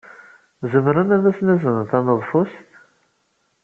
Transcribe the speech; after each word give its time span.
Zemren 0.71 1.13
ad 1.15 1.23
asen-aznen 1.29 1.85
taneḍfust? 1.91 2.59